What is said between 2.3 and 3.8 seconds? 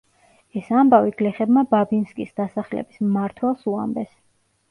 დასახლების მმართველს